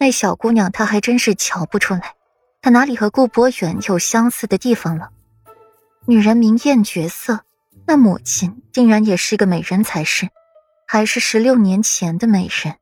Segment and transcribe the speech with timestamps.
[0.00, 2.14] 那小姑娘她还真是瞧不出来，
[2.62, 5.10] 她哪里和顾博远有相似的地方了？
[6.06, 7.40] 女人明艳绝色，
[7.86, 10.30] 那母亲定然也是个美人才是，
[10.88, 12.76] 还是十六年前的美人。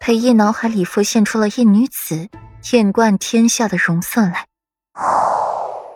[0.00, 2.28] 裴毅脑海里浮现出了一女子
[2.72, 4.46] 艳冠天下的容色来，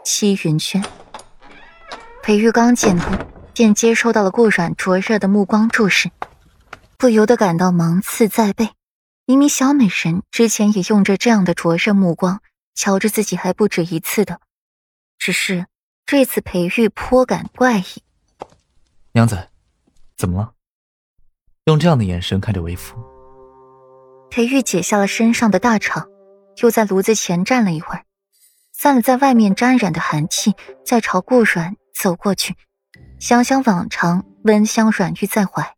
[0.02, 0.82] 七云轩。
[2.22, 3.04] 裴玉刚见步，
[3.52, 6.10] 便接收到了顾阮灼热的目光注视，
[6.96, 8.70] 不由得感到芒刺在背。
[9.28, 12.40] 明明小美人之前也用着这样的灼热目光
[12.76, 14.40] 瞧着自己还不止一次的，
[15.18, 15.66] 只是
[16.06, 17.84] 这次裴玉颇感怪异。
[19.12, 19.48] 娘子，
[20.16, 20.52] 怎么了？
[21.64, 22.96] 用这样的眼神看着为夫。
[24.30, 26.06] 裴玉解下了身上的大氅，
[26.62, 28.04] 又在炉子前站了一会儿，
[28.72, 30.54] 散了在外面沾染的寒气，
[30.84, 31.74] 再朝顾阮。
[31.92, 32.54] 走过去，
[33.18, 35.74] 想想往常温香软玉在怀，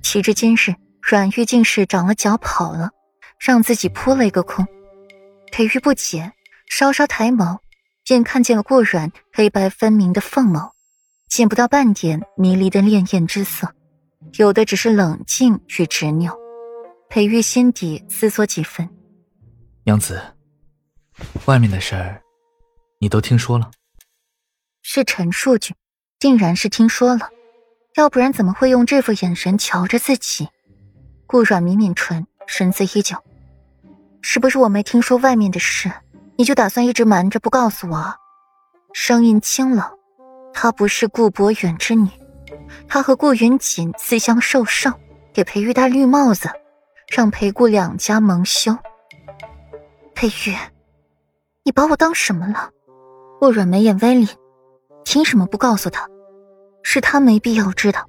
[0.00, 0.76] 岂知今日
[1.06, 2.88] 软玉竟是长了脚跑了，
[3.38, 4.66] 让自己扑了一个空。
[5.52, 6.32] 裴玉不解，
[6.66, 7.58] 稍稍抬眸，
[8.04, 10.70] 便看见了顾软黑白分明的凤眸，
[11.28, 13.70] 见不到半点迷离的潋滟之色，
[14.38, 16.34] 有的只是冷静与执拗。
[17.10, 18.88] 裴玉心底思索几分，
[19.84, 20.22] 娘子，
[21.44, 22.22] 外面的事儿，
[22.98, 23.70] 你都听说了。
[24.80, 25.74] 是陈述句，
[26.18, 27.28] 定然是听说了，
[27.96, 30.48] 要不然怎么会用这副眼神瞧着自己？
[31.34, 33.16] 顾阮抿抿唇，神色依旧。
[34.22, 35.90] 是不是我没听说外面的事，
[36.36, 38.14] 你就打算一直瞒着不告诉我？
[38.92, 39.84] 声音清冷，
[40.52, 42.08] 她不是顾博远之女，
[42.86, 44.92] 她和顾云锦私相授受，
[45.32, 46.48] 给裴玉戴绿帽子，
[47.08, 48.78] 让裴顾两家蒙羞。
[50.14, 50.56] 裴玉，
[51.64, 52.70] 你把我当什么了？
[53.40, 54.28] 顾阮眉眼微凛。
[55.02, 56.08] 凭什么不告诉他？
[56.84, 58.08] 是他没必要知道，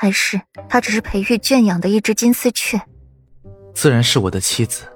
[0.00, 2.80] 还是他只是裴玉圈养的一只金丝雀？
[3.74, 4.86] 自然是我的妻子。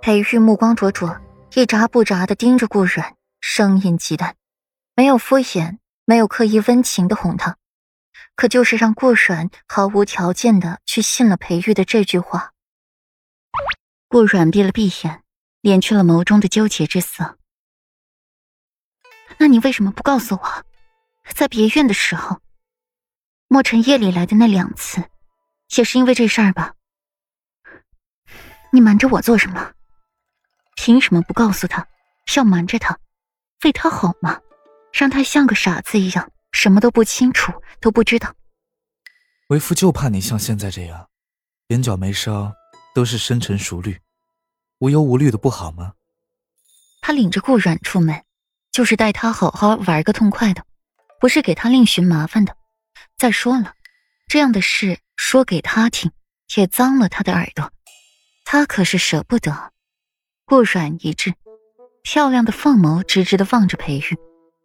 [0.00, 1.20] 裴玉目光灼灼，
[1.52, 4.34] 一眨不眨的盯着顾阮，声音极淡，
[4.94, 5.76] 没有敷衍，
[6.06, 7.58] 没有刻意温情的哄他，
[8.36, 12.52] 可就是让顾阮毫无条件的去信了裴玉的这句话。
[14.08, 15.20] 顾阮闭了闭眼，
[15.60, 17.36] 敛去了眸中的纠结之色。
[19.36, 20.64] 那你为什么不告诉我，
[21.34, 22.40] 在别院的时候，
[23.48, 25.02] 莫尘夜里来的那两次，
[25.76, 26.74] 也是因为这事儿吧？
[28.72, 29.72] 你瞒着我做什么？
[30.74, 31.86] 凭什么不告诉他？
[32.36, 32.98] 要瞒着他，
[33.64, 34.40] 为他好吗？
[34.92, 38.34] 让他像个傻子一样，什么都不清楚，都不知道。
[39.48, 41.08] 为夫就怕你像现在这样，
[41.68, 42.52] 眼角眉梢
[42.94, 44.00] 都是深沉熟虑，
[44.80, 45.94] 无忧无虑的不好吗？
[47.00, 48.22] 他领着顾阮出门。
[48.72, 50.62] 就是带他好好玩个痛快的，
[51.18, 52.54] 不是给他另寻麻烦的。
[53.16, 53.74] 再说了，
[54.28, 56.12] 这样的事说给他听，
[56.56, 57.72] 也脏了他的耳朵。
[58.44, 59.72] 他可是舍不得。
[60.44, 61.34] 顾软一滞，
[62.02, 64.16] 漂亮的凤眸直直的望着裴玉，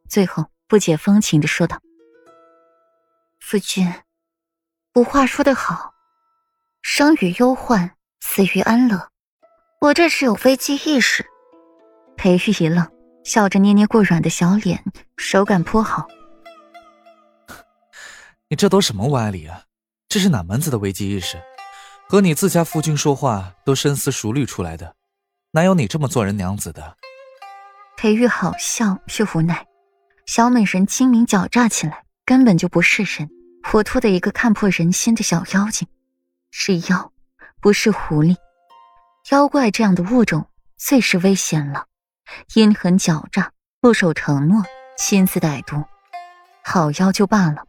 [0.10, 1.80] 最后不解风情的说道
[3.40, 3.92] ：“夫君，
[4.94, 5.94] 古话说得好，
[6.82, 9.10] 生于忧患，死于安乐。
[9.80, 11.26] 我这是有危机意识。”
[12.18, 12.88] 裴玉一愣。
[13.24, 14.84] 笑着捏捏顾软的小脸，
[15.16, 16.08] 手感颇好。
[18.52, 19.64] 你这都什么歪理啊？
[20.10, 21.42] 这是哪门子的危机意识？
[22.10, 24.94] 和你自家夫君说话都深思熟虑出来的，
[25.52, 26.98] 哪有你这么做人娘子的？
[27.96, 29.66] 裴玉好笑却无奈，
[30.26, 33.30] 小美人精明狡诈起来，根本就不是人，
[33.64, 35.88] 活脱的一个看破人心的小妖精，
[36.50, 37.14] 是妖，
[37.62, 38.36] 不是狐狸。
[39.30, 40.46] 妖怪这样的物种
[40.78, 41.86] 最是危险了。
[42.56, 44.62] 阴狠狡诈，不守承诺，
[44.98, 45.82] 心思歹毒，
[46.66, 47.64] 好妖就罢了，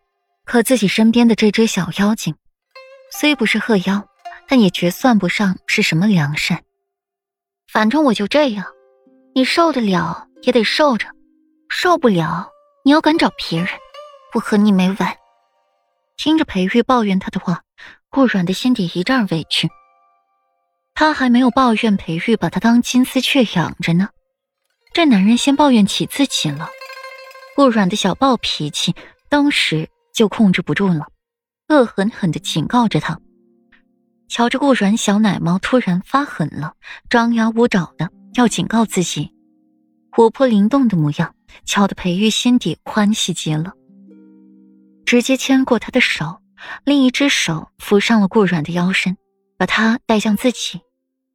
[0.45, 2.35] 可自己身边的这只小妖精，
[3.11, 4.07] 虽不是鹤妖，
[4.49, 6.63] 但也绝算不上是什么良善。
[7.69, 8.67] 反正我就这样，
[9.35, 11.09] 你受得了也得受着，
[11.69, 12.51] 受不了
[12.85, 13.69] 你要敢找别人，
[14.35, 15.17] 我和你没完。
[16.17, 17.63] 听着裴玉抱怨他的话，
[18.11, 19.69] 顾软的心底一阵委屈。
[20.95, 24.11] 他还没有抱怨裴玉把他当金丝雀养着呢。
[24.93, 26.69] 这男人先抱怨起自己了，
[27.57, 28.95] 顾软的小暴脾气
[29.31, 31.07] 当时就控制不住了，
[31.69, 33.19] 恶狠狠地警告着他。
[34.29, 36.75] 瞧着顾软小奶猫突然发狠了，
[37.11, 39.31] 张牙舞爪的要警告自己，
[40.11, 43.73] 活泼灵动的模样，瞧得裴玉心底欢喜极了，
[45.05, 46.41] 直接牵过他的手，
[46.85, 49.17] 另一只手扶上了顾软的腰身，
[49.59, 50.81] 把他带向自己，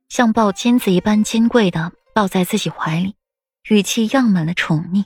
[0.10, 3.16] 像抱金子一般金贵的抱在自己怀里。
[3.70, 5.04] 语气漾满了宠溺，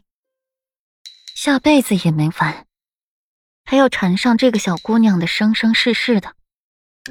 [1.36, 2.68] 下辈子也没完，
[3.72, 6.34] 还要缠上这个小姑娘的生生世世的，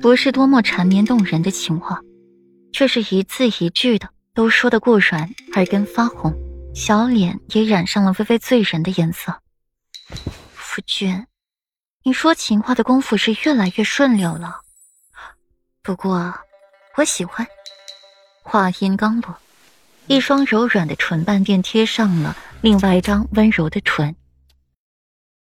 [0.02, 2.02] 不是多么缠绵动人的情话。
[2.70, 6.34] 却是一字一句的都说得过软，耳根发红，
[6.74, 9.40] 小脸也染上了微微醉人的颜色。
[10.52, 11.26] 夫君，
[12.02, 14.60] 你说情话的功夫是越来越顺溜了。
[15.82, 16.34] 不过，
[16.98, 17.46] 我喜欢。
[18.42, 19.34] 话音刚落，
[20.08, 24.14] 一双柔软的唇瓣便贴上了另外一张温柔的唇。